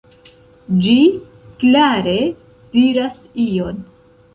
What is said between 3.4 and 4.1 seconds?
ion.